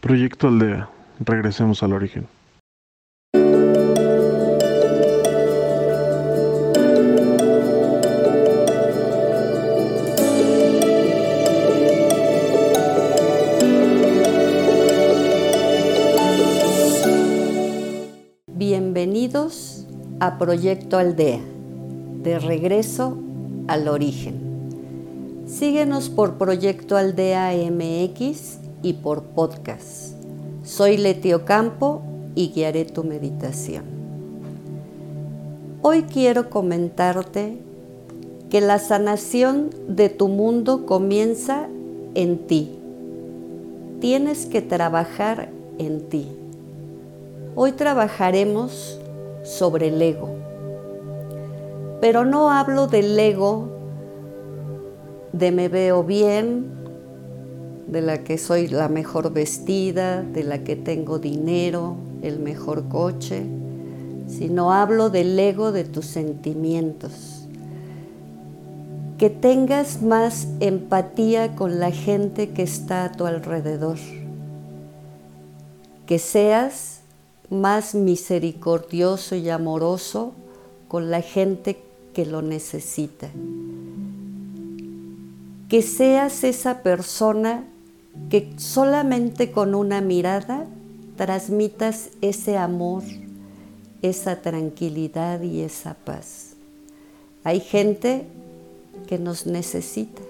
Proyecto 0.00 0.46
Aldea. 0.46 0.88
Regresemos 1.18 1.82
al 1.82 1.92
origen. 1.92 2.28
Bienvenidos 18.46 19.86
a 20.20 20.38
Proyecto 20.38 20.96
Aldea, 20.96 21.40
de 22.22 22.38
regreso 22.38 23.18
al 23.66 23.88
origen. 23.88 25.44
Síguenos 25.46 26.08
por 26.08 26.38
Proyecto 26.38 26.96
Aldea 26.96 27.52
MX 27.68 28.67
y 28.82 28.94
por 28.94 29.22
podcast. 29.22 30.14
Soy 30.64 30.96
Letio 30.96 31.44
Campo 31.44 32.02
y 32.34 32.50
guiaré 32.50 32.84
tu 32.84 33.04
meditación. 33.04 33.84
Hoy 35.82 36.02
quiero 36.02 36.50
comentarte 36.50 37.58
que 38.50 38.60
la 38.60 38.78
sanación 38.78 39.70
de 39.88 40.08
tu 40.08 40.28
mundo 40.28 40.86
comienza 40.86 41.68
en 42.14 42.46
ti. 42.46 42.78
Tienes 44.00 44.46
que 44.46 44.62
trabajar 44.62 45.50
en 45.78 46.08
ti. 46.08 46.28
Hoy 47.54 47.72
trabajaremos 47.72 49.00
sobre 49.42 49.88
el 49.88 50.00
ego. 50.00 50.30
Pero 52.00 52.24
no 52.24 52.50
hablo 52.50 52.86
del 52.86 53.18
ego 53.18 53.78
de 55.32 55.52
me 55.52 55.68
veo 55.68 56.04
bien, 56.04 56.77
de 57.88 58.02
la 58.02 58.22
que 58.22 58.36
soy 58.36 58.68
la 58.68 58.88
mejor 58.88 59.32
vestida, 59.32 60.22
de 60.22 60.44
la 60.44 60.62
que 60.62 60.76
tengo 60.76 61.18
dinero, 61.18 61.96
el 62.22 62.38
mejor 62.38 62.88
coche, 62.88 63.44
sino 64.28 64.72
hablo 64.72 65.08
del 65.08 65.38
ego 65.38 65.72
de 65.72 65.84
tus 65.84 66.04
sentimientos. 66.04 67.46
Que 69.16 69.30
tengas 69.30 70.02
más 70.02 70.46
empatía 70.60 71.56
con 71.56 71.80
la 71.80 71.90
gente 71.90 72.50
que 72.50 72.62
está 72.62 73.04
a 73.04 73.12
tu 73.12 73.24
alrededor. 73.24 73.96
Que 76.06 76.18
seas 76.18 77.00
más 77.50 77.94
misericordioso 77.94 79.34
y 79.34 79.48
amoroso 79.48 80.34
con 80.88 81.10
la 81.10 81.22
gente 81.22 81.82
que 82.12 82.26
lo 82.26 82.42
necesita. 82.42 83.28
Que 85.68 85.82
seas 85.82 86.44
esa 86.44 86.82
persona 86.82 87.64
que 88.30 88.52
solamente 88.56 89.50
con 89.50 89.74
una 89.74 90.00
mirada 90.00 90.66
transmitas 91.16 92.10
ese 92.20 92.56
amor, 92.56 93.02
esa 94.02 94.40
tranquilidad 94.42 95.42
y 95.42 95.60
esa 95.60 95.94
paz. 95.94 96.54
Hay 97.44 97.60
gente 97.60 98.24
que 99.06 99.18
nos 99.18 99.46
necesita. 99.46 100.22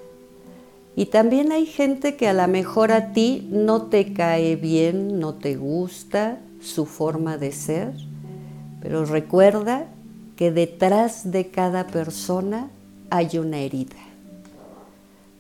Y 0.97 1.07
también 1.07 1.53
hay 1.53 1.67
gente 1.67 2.17
que 2.17 2.29
a 2.29 2.33
lo 2.33 2.49
mejor 2.49 2.91
a 2.91 3.13
ti 3.13 3.47
no 3.51 3.83
te 3.83 4.13
cae 4.13 4.57
bien, 4.57 5.21
no 5.21 5.35
te 5.35 5.57
gusta 5.57 6.41
su 6.61 6.87
forma 6.87 7.37
de 7.39 7.53
ser, 7.53 7.93
pero 8.81 9.05
recuerda 9.05 9.87
que 10.37 10.51
detrás 10.51 11.31
de 11.31 11.49
cada 11.49 11.87
persona 11.87 12.71
hay 13.11 13.39
una 13.39 13.59
herida 13.59 14.08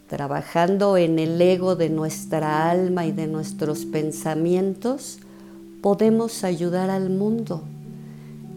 trabajando 0.09 0.97
en 0.97 1.19
el 1.19 1.41
ego 1.41 1.77
de 1.77 1.91
nuestra 1.91 2.70
alma 2.70 3.06
y 3.06 3.12
de 3.12 3.27
nuestros 3.27 3.84
pensamientos, 3.84 5.19
podemos 5.83 6.45
ayudar 6.45 6.91
al 6.91 7.11
mundo. 7.11 7.62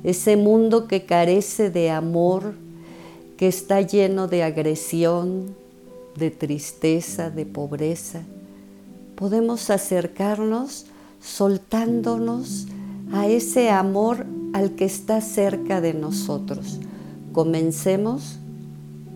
Ese 0.03 0.37
mundo 0.37 0.87
que 0.87 1.05
carece 1.05 1.69
de 1.69 1.91
amor, 1.91 2.55
que 3.37 3.47
está 3.47 3.81
lleno 3.81 4.27
de 4.27 4.43
agresión, 4.43 5.53
de 6.15 6.31
tristeza, 6.31 7.29
de 7.29 7.45
pobreza. 7.45 8.21
Podemos 9.15 9.69
acercarnos 9.69 10.85
soltándonos 11.21 12.67
a 13.11 13.27
ese 13.27 13.69
amor 13.69 14.25
al 14.53 14.71
que 14.71 14.85
está 14.85 15.21
cerca 15.21 15.81
de 15.81 15.93
nosotros. 15.93 16.79
Comencemos 17.33 18.37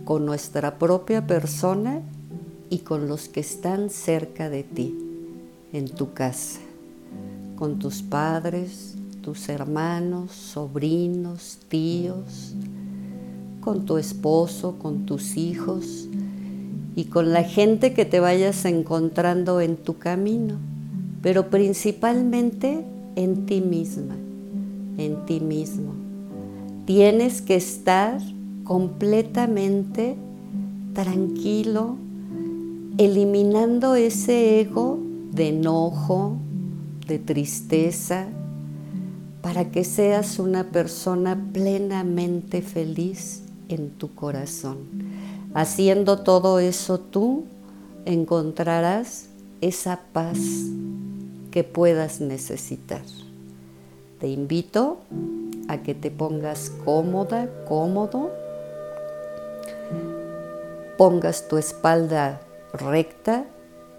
con 0.04 0.26
nuestra 0.26 0.78
propia 0.78 1.26
persona 1.26 2.02
y 2.70 2.80
con 2.80 3.08
los 3.08 3.28
que 3.28 3.40
están 3.40 3.90
cerca 3.90 4.50
de 4.50 4.64
ti, 4.64 4.96
en 5.74 5.90
tu 5.90 6.14
casa, 6.14 6.60
con 7.56 7.80
tus 7.80 8.02
padres, 8.02 8.96
tus 9.22 9.50
hermanos, 9.50 10.32
sobrinos, 10.32 11.58
tíos, 11.68 12.54
con 13.62 13.86
tu 13.86 13.98
esposo, 13.98 14.76
con 14.78 15.06
tus 15.06 15.38
hijos 15.38 16.08
y 16.96 17.06
con 17.06 17.34
la 17.34 17.44
gente 17.44 17.94
que 17.94 18.06
te 18.06 18.20
vayas 18.20 18.64
encontrando 18.66 19.60
en 19.62 19.76
tu 19.76 19.98
camino, 19.98 20.58
pero 21.22 21.50
principalmente 21.50 22.86
en 23.16 23.46
ti 23.46 23.62
misma, 23.62 24.16
en 24.98 25.26
ti 25.26 25.40
mismo. 25.40 25.94
Tienes 26.86 27.42
que 27.42 27.56
estar 27.56 28.22
completamente 28.64 30.16
tranquilo, 30.94 31.98
eliminando 32.98 33.96
ese 33.96 34.62
ego 34.62 34.98
de 35.32 35.50
enojo, 35.50 36.38
de 37.08 37.20
tristeza, 37.20 38.28
para 39.42 39.66
que 39.66 39.84
seas 39.84 40.40
una 40.40 40.72
persona 40.72 41.38
plenamente 41.52 42.62
feliz 42.62 43.44
en 43.68 43.90
tu 43.90 44.16
corazón. 44.16 44.78
Haciendo 45.54 46.20
todo 46.20 46.60
eso 46.60 47.00
tú 47.00 47.44
encontrarás 48.06 49.28
esa 49.62 50.00
paz 50.14 50.40
que 51.52 51.64
puedas 51.64 52.22
necesitar. 52.22 53.04
Te 54.20 54.30
invito 54.30 55.00
a 55.68 55.80
que 55.80 55.94
te 55.96 56.12
pongas 56.12 56.72
cómoda, 56.86 57.50
cómodo, 57.68 58.32
pongas 60.98 61.48
tu 61.50 61.58
espalda 61.58 62.42
recta, 62.76 63.46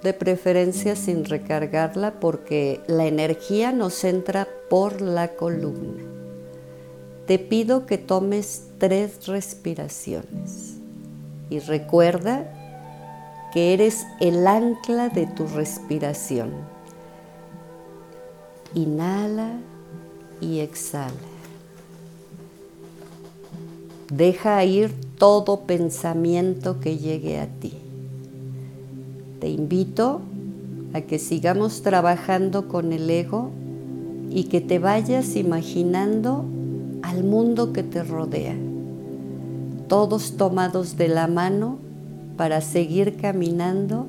de 0.03 0.13
preferencia 0.13 0.95
sin 0.95 1.25
recargarla 1.25 2.21
porque 2.21 2.81
la 2.87 3.07
energía 3.07 3.73
nos 3.73 4.05
entra 4.05 4.47
por 4.71 5.01
la 5.01 5.35
columna. 5.35 6.05
Te 7.27 7.39
pido 7.39 7.87
que 7.87 7.99
tomes 7.99 8.69
tres 8.79 9.27
respiraciones 9.27 10.77
y 11.51 11.59
recuerda 11.59 12.53
que 13.53 13.75
eres 13.75 14.07
el 14.21 14.47
ancla 14.47 15.09
de 15.09 15.27
tu 15.27 15.47
respiración. 15.49 16.53
Inhala 18.75 19.55
y 20.41 20.61
exhala. 20.61 21.15
Deja 24.13 24.65
ir 24.65 24.95
todo 25.19 25.63
pensamiento 25.63 26.79
que 26.79 26.97
llegue 26.97 27.41
a 27.41 27.47
ti 27.47 27.86
te 29.41 29.49
invito 29.49 30.21
a 30.93 31.01
que 31.03 31.19
sigamos 31.19 31.83
trabajando 31.83 32.69
con 32.69 32.93
el 32.93 33.09
ego 33.11 33.51
y 34.31 34.45
que 34.45 34.61
te 34.61 34.79
vayas 34.79 35.37
imaginando 35.37 36.45
al 37.03 37.23
mundo 37.23 37.73
que 37.73 37.83
te 37.83 38.03
rodea, 38.03 38.57
todos 39.89 40.37
tomados 40.37 40.97
de 40.97 41.09
la 41.09 41.27
mano 41.27 41.79
para 42.37 42.61
seguir 42.61 43.17
caminando 43.17 44.07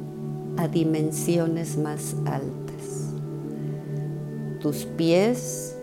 a 0.58 0.68
dimensiones 0.68 1.78
más 1.78 2.16
altas. 2.26 3.14
Tus 4.62 4.86
pies 4.86 5.76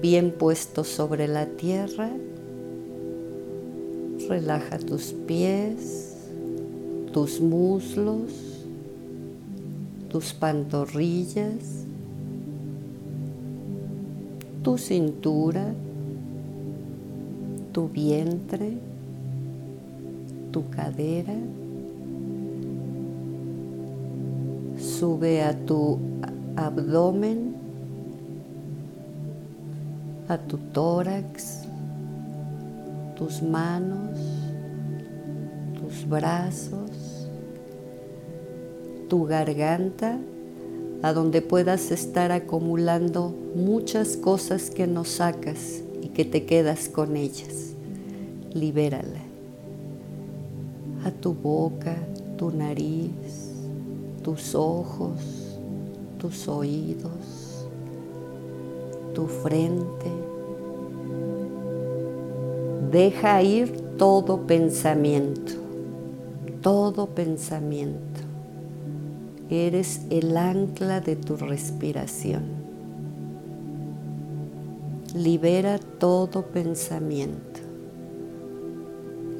bien 0.00 0.32
puestos 0.32 0.88
sobre 0.88 1.28
la 1.28 1.46
tierra, 1.46 2.10
relaja 4.28 4.78
tus 4.78 5.12
pies, 5.26 6.16
tus 7.12 7.40
muslos, 7.40 8.49
tus 10.10 10.34
pantorrillas, 10.34 11.86
tu 14.62 14.76
cintura, 14.76 15.72
tu 17.72 17.86
vientre, 17.86 18.76
tu 20.50 20.64
cadera. 20.68 21.38
Sube 24.76 25.42
a 25.42 25.54
tu 25.54 25.98
abdomen, 26.56 27.54
a 30.28 30.36
tu 30.36 30.58
tórax, 30.74 31.62
tus 33.14 33.40
manos, 33.42 34.18
tus 35.78 36.04
brazos, 36.04 37.09
tu 39.10 39.26
garganta 39.26 40.18
a 41.02 41.12
donde 41.12 41.42
puedas 41.42 41.90
estar 41.90 42.30
acumulando 42.30 43.34
muchas 43.56 44.16
cosas 44.16 44.70
que 44.70 44.86
no 44.86 45.04
sacas 45.04 45.82
y 46.00 46.10
que 46.10 46.24
te 46.24 46.46
quedas 46.46 46.88
con 46.88 47.16
ellas. 47.16 47.72
Libérala. 48.54 49.18
A 51.04 51.10
tu 51.10 51.34
boca, 51.34 51.96
tu 52.38 52.52
nariz, 52.52 53.50
tus 54.22 54.54
ojos, 54.54 55.18
tus 56.18 56.46
oídos, 56.46 57.66
tu 59.12 59.26
frente. 59.26 60.06
Deja 62.92 63.42
ir 63.42 63.72
todo 63.98 64.46
pensamiento, 64.46 65.54
todo 66.62 67.06
pensamiento. 67.06 68.29
Eres 69.50 70.02
el 70.10 70.36
ancla 70.36 71.00
de 71.00 71.16
tu 71.16 71.36
respiración. 71.36 72.44
Libera 75.14 75.78
todo 75.78 76.46
pensamiento. 76.46 77.60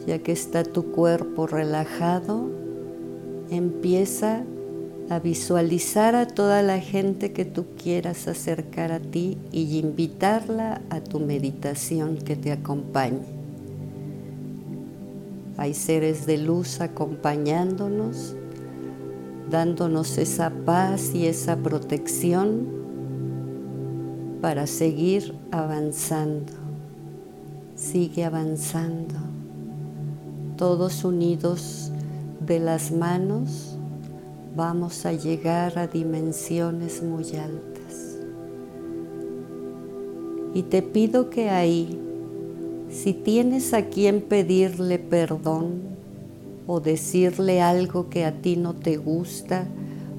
Ya 0.09 0.19
que 0.19 0.33
está 0.33 0.65
tu 0.65 0.91
cuerpo 0.91 1.47
relajado, 1.47 2.51
empieza 3.51 4.43
a 5.11 5.21
visualizar 5.21 6.17
a 6.17 6.27
toda 6.27 6.63
la 6.63 6.81
gente 6.81 7.33
que 7.33 7.45
tú 7.45 7.67
quieras 7.81 8.27
acercar 8.27 8.91
a 8.91 8.99
ti 8.99 9.39
y 9.53 9.79
invitarla 9.79 10.83
a 10.91 11.01
tu 11.01 11.21
meditación 11.21 12.17
que 12.17 12.35
te 12.35 12.51
acompañe. 12.51 13.41
Hay 15.57 15.75
seres 15.75 16.27
de 16.27 16.39
luz 16.39 16.81
acompañándonos, 16.81 18.35
dándonos 19.51 20.17
esa 20.19 20.51
paz 20.51 21.15
y 21.15 21.27
esa 21.27 21.57
protección 21.57 22.69
para 24.41 24.67
seguir 24.67 25.35
avanzando. 25.51 26.53
Sigue 27.75 28.25
avanzando. 28.25 29.15
Todos 30.57 31.05
unidos 31.05 31.91
de 32.47 32.61
las 32.61 32.93
manos 32.93 33.77
vamos 34.57 35.05
a 35.07 35.13
llegar 35.13 35.79
a 35.79 35.87
dimensiones 35.87 37.03
muy 37.03 37.25
altas. 37.37 38.19
Y 40.55 40.63
te 40.65 40.83
pido 40.83 41.31
que 41.31 41.51
ahí 41.51 41.99
si 42.91 43.15
tienes 43.15 43.73
a 43.73 43.87
quien 43.87 44.21
pedirle 44.21 44.99
perdón 44.99 46.00
o 46.73 46.79
decirle 46.79 47.61
algo 47.61 48.09
que 48.11 48.25
a 48.25 48.31
ti 48.31 48.55
no 48.55 48.75
te 48.75 48.97
gusta 48.97 49.67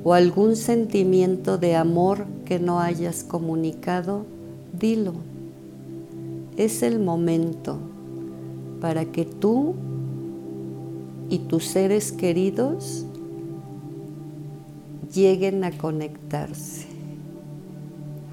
o 0.04 0.14
algún 0.14 0.58
sentimiento 0.58 1.58
de 1.58 1.78
amor 1.78 2.26
que 2.44 2.60
no 2.60 2.82
hayas 2.82 3.24
comunicado, 3.24 4.26
dilo. 4.78 5.14
Es 6.58 6.84
el 6.84 7.00
momento 7.00 7.78
para 8.82 9.06
que 9.06 9.24
tú 9.24 9.76
y 11.30 11.40
tus 11.40 11.68
seres 11.68 12.12
queridos 12.12 13.06
lleguen 15.14 15.64
a 15.64 15.72
conectarse. 15.72 16.86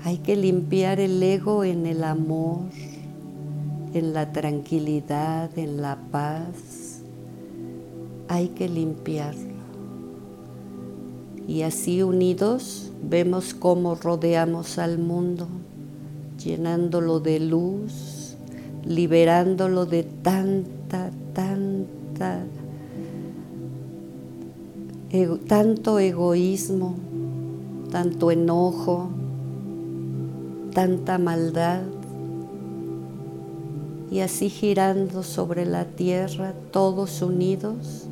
Hay 0.03 0.19
que 0.19 0.35
limpiar 0.35 0.99
el 0.99 1.23
ego 1.23 1.63
en 1.63 1.87
el 1.87 2.03
amor, 2.03 2.65
en 3.95 4.13
la 4.13 4.33
tranquilidad, 4.33 5.57
en 5.57 5.81
la 5.81 5.99
paz, 6.11 6.88
hay 8.29 8.49
que 8.49 8.69
limpiarlo. 8.69 9.59
Y 11.47 11.63
así 11.63 12.03
unidos 12.03 12.93
vemos 13.03 13.55
cómo 13.55 13.95
rodeamos 13.95 14.79
al 14.79 14.99
mundo, 14.99 15.49
llenándolo 16.43 17.21
de 17.21 17.41
luz, 17.41 18.37
liberándolo 18.85 19.87
de 19.87 20.03
tanta, 20.03 21.11
tanta, 21.33 22.45
tanto 25.47 25.99
egoísmo, 25.99 26.97
tanto 27.91 28.31
enojo, 28.31 29.09
tanta 30.75 31.17
maldad 31.19 31.81
y 34.11 34.21
así 34.21 34.49
girando 34.49 35.23
sobre 35.23 35.67
la 35.67 35.85
tierra 35.85 36.55
todos 36.71 37.23
unidos, 37.23 38.08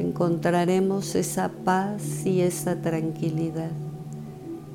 encontraremos 0.00 1.14
esa 1.14 1.48
paz 1.48 2.24
y 2.24 2.40
esa 2.40 2.80
tranquilidad, 2.80 3.70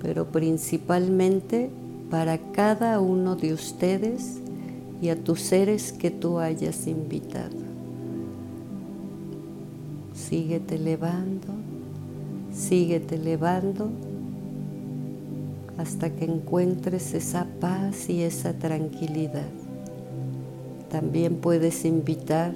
pero 0.01 0.25
principalmente 0.25 1.69
para 2.09 2.37
cada 2.37 2.99
uno 2.99 3.35
de 3.35 3.53
ustedes 3.53 4.39
y 5.01 5.09
a 5.09 5.15
tus 5.15 5.41
seres 5.41 5.91
que 5.91 6.11
tú 6.11 6.39
hayas 6.39 6.87
invitado. 6.87 7.57
Síguete 10.13 10.75
elevando, 10.75 11.47
síguete 12.53 13.15
elevando 13.15 13.89
hasta 15.77 16.09
que 16.11 16.25
encuentres 16.25 17.13
esa 17.13 17.45
paz 17.59 18.09
y 18.09 18.21
esa 18.21 18.53
tranquilidad. 18.53 19.49
También 20.91 21.37
puedes 21.37 21.85
invitar 21.85 22.53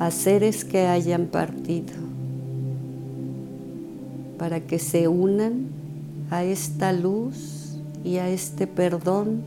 a 0.00 0.10
seres 0.10 0.64
que 0.64 0.86
hayan 0.86 1.26
partido 1.26 1.92
para 4.38 4.60
que 4.60 4.78
se 4.78 5.06
unan 5.06 5.66
a 6.30 6.42
esta 6.42 6.94
luz 6.94 7.76
y 8.02 8.16
a 8.16 8.30
este 8.30 8.66
perdón 8.66 9.42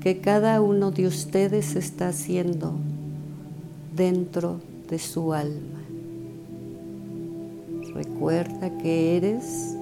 que 0.00 0.18
cada 0.18 0.62
uno 0.62 0.90
de 0.90 1.06
ustedes 1.06 1.76
está 1.76 2.08
haciendo 2.08 2.72
dentro 3.94 4.60
de 4.88 4.98
su 4.98 5.34
alma. 5.34 5.82
Recuerda 7.94 8.78
que 8.78 9.18
eres 9.18 9.76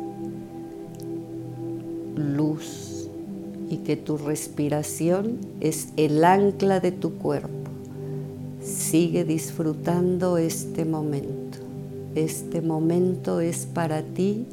luz 2.17 3.09
y 3.71 3.77
que 3.77 3.97
tu 3.97 4.19
respiración 4.19 5.39
es 5.61 5.91
el 5.97 6.25
ancla 6.25 6.81
de 6.81 6.91
tu 6.91 7.15
cuerpo. 7.15 7.60
Sigue 8.91 9.25
disfrutando 9.25 10.37
este 10.37 10.85
momento. 10.85 11.59
Este 12.15 12.61
momento 12.61 13.41
es 13.41 13.67
para 13.67 14.03
ti 14.03 14.47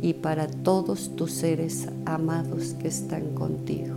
y 0.00 0.14
para 0.14 0.46
todos 0.46 1.16
tus 1.16 1.32
seres 1.32 1.88
amados 2.04 2.74
que 2.80 2.88
están 2.88 3.34
contigo, 3.34 3.94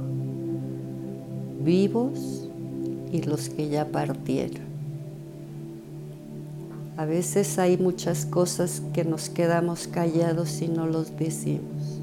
vivos 1.63 2.50
y 3.12 3.21
los 3.21 3.50
que 3.50 3.69
ya 3.69 3.85
partieron. 3.85 4.63
A 6.97 7.05
veces 7.05 7.59
hay 7.59 7.77
muchas 7.77 8.25
cosas 8.25 8.81
que 8.93 9.03
nos 9.03 9.29
quedamos 9.29 9.88
callados 9.88 10.62
y 10.62 10.67
no 10.67 10.88
los 10.88 11.15
decimos 11.17 12.00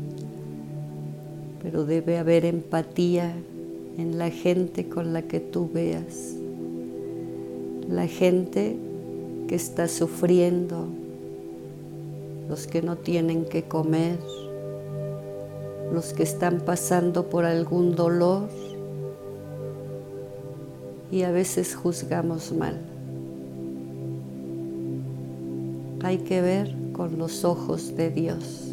pero 1.63 1.85
debe 1.85 2.19
haber 2.19 2.45
empatía 2.45 3.33
en 3.99 4.19
la 4.19 4.31
gente 4.31 4.89
con 4.89 5.13
la 5.13 5.23
que 5.23 5.41
tú 5.41 5.71
veas, 5.73 6.35
la 7.91 8.07
gente 8.07 8.77
que 9.49 9.57
está 9.57 9.89
sufriendo, 9.89 10.87
los 12.49 12.67
que 12.69 12.83
no 12.83 12.97
tienen 12.97 13.45
que 13.45 13.65
comer, 13.65 14.19
los 15.93 16.13
que 16.13 16.23
están 16.23 16.61
pasando 16.61 17.29
por 17.29 17.45
algún 17.45 17.97
dolor 17.97 18.49
y 21.11 21.23
a 21.23 21.33
veces 21.33 21.75
juzgamos 21.75 22.53
mal. 22.53 22.79
Hay 26.05 26.19
que 26.19 26.41
ver 26.41 26.73
con 26.93 27.19
los 27.19 27.45
ojos 27.45 27.97
de 27.97 28.11
Dios. 28.11 28.69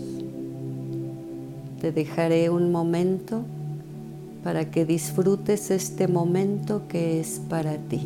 Te 1.82 1.92
dejaré 1.92 2.52
un 2.52 2.72
momento 2.72 3.42
para 4.44 4.70
que 4.70 4.86
disfrutes 4.86 5.72
este 5.72 6.08
momento 6.08 6.84
que 6.88 7.20
es 7.20 7.42
para 7.50 7.78
ti. 7.78 8.02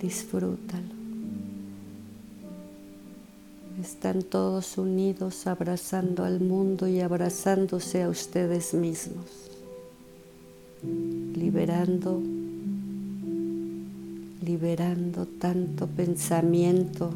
Disfrútalo. 0.00 0.98
Están 3.80 4.22
todos 4.22 4.76
unidos 4.76 5.46
abrazando 5.46 6.24
al 6.24 6.40
mundo 6.40 6.88
y 6.88 7.00
abrazándose 7.00 8.02
a 8.02 8.08
ustedes 8.08 8.74
mismos, 8.74 9.26
liberando, 11.34 12.20
liberando 14.42 15.26
tanto 15.26 15.86
pensamiento 15.86 17.14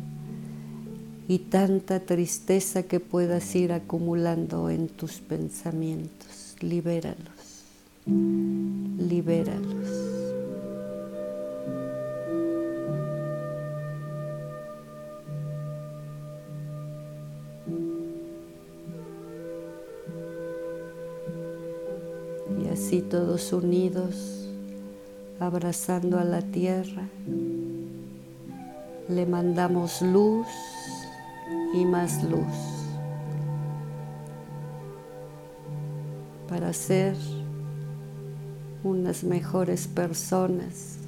y 1.27 1.39
tanta 1.39 1.99
tristeza 1.99 2.85
que 2.85 3.01
puedas 3.01 3.55
ir 3.57 3.73
acumulando 3.73 4.71
en 4.71 4.89
tus 4.89 5.15
pensamientos. 5.15 6.55
Libéralos, 6.61 7.65
libéralos. 8.07 10.12
Todos 23.11 23.53
unidos, 23.53 24.49
abrazando 25.41 26.19
a 26.19 26.25
la 26.25 26.43
tierra, 26.43 27.03
le 29.09 29.27
mandamos 29.27 30.03
luz 30.03 30.47
y 31.75 31.85
más 31.85 32.23
luz 32.25 32.73
para 36.49 36.73
ser 36.73 37.17
unas 38.85 39.25
mejores 39.25 39.87
personas 39.87 40.99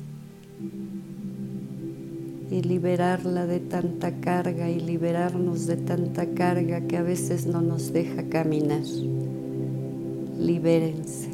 y 2.51 2.63
liberarla 2.63 3.47
de 3.47 3.61
tanta 3.61 4.21
carga 4.21 4.71
y 4.71 4.81
liberarnos 4.81 5.67
de 5.67 5.77
tanta 5.77 6.27
carga 6.35 6.83
que 6.83 6.97
a 6.97 7.03
veces 7.03 7.47
no 7.47 7.61
nos 7.61 7.93
deja 7.93 8.23
caminar. 8.29 8.85
Libérense, 10.39 11.34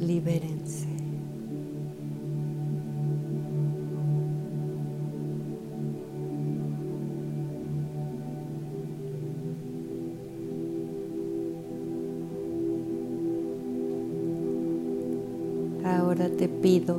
libérense. 0.00 0.86
Ahora 15.84 16.28
te 16.28 16.48
pido 16.48 16.96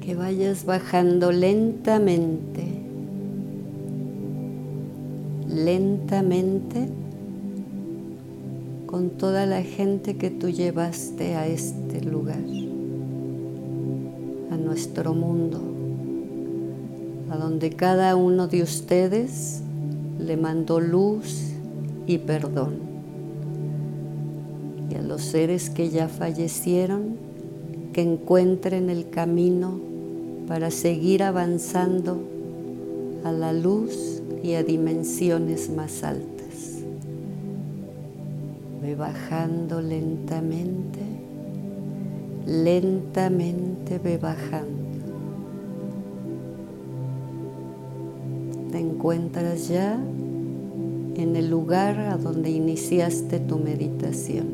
que 0.00 0.14
vayas 0.14 0.64
bajando 0.64 1.32
lentamente, 1.32 2.66
lentamente 5.48 6.88
con 8.98 9.10
toda 9.10 9.46
la 9.46 9.62
gente 9.62 10.16
que 10.16 10.28
tú 10.28 10.48
llevaste 10.48 11.36
a 11.36 11.46
este 11.46 12.00
lugar, 12.00 12.42
a 14.50 14.56
nuestro 14.56 15.14
mundo, 15.14 15.60
a 17.30 17.36
donde 17.36 17.70
cada 17.70 18.16
uno 18.16 18.48
de 18.48 18.64
ustedes 18.64 19.60
le 20.18 20.36
mandó 20.36 20.80
luz 20.80 21.52
y 22.08 22.18
perdón 22.18 22.74
y 24.90 24.96
a 24.96 25.02
los 25.02 25.22
seres 25.22 25.70
que 25.70 25.90
ya 25.90 26.08
fallecieron 26.08 27.18
que 27.92 28.02
encuentren 28.02 28.90
el 28.90 29.10
camino 29.10 29.78
para 30.48 30.72
seguir 30.72 31.22
avanzando 31.22 32.18
a 33.22 33.30
la 33.30 33.52
luz 33.52 34.20
y 34.42 34.54
a 34.54 34.64
dimensiones 34.64 35.70
más 35.70 36.02
altas. 36.02 36.37
Ve 38.88 38.94
bajando 38.94 39.82
lentamente, 39.82 41.00
lentamente 42.46 43.98
ve 43.98 44.16
bajando. 44.16 45.04
Te 48.72 48.78
encuentras 48.78 49.68
ya 49.68 49.92
en 49.92 51.36
el 51.36 51.50
lugar 51.50 52.00
a 52.00 52.16
donde 52.16 52.48
iniciaste 52.48 53.40
tu 53.40 53.58
meditación. 53.58 54.46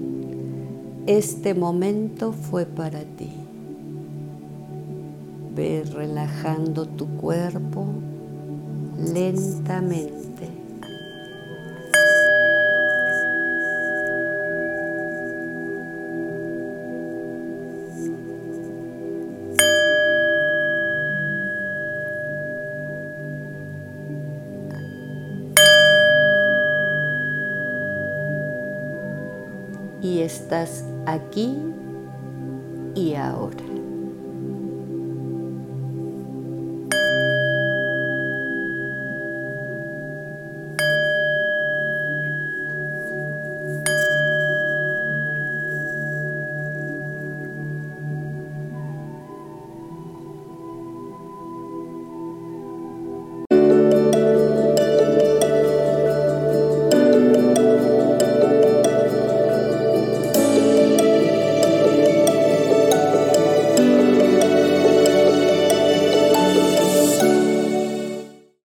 Este 1.06 1.54
momento 1.54 2.32
fue 2.32 2.66
para 2.66 3.02
ti. 3.02 3.30
Ve 5.54 5.84
relajando 5.94 6.86
tu 6.86 7.06
cuerpo 7.06 7.86
lentamente. 8.98 10.53
Estás 30.24 30.84
aquí 31.06 31.58
y 32.94 33.14
ahora. 33.14 33.73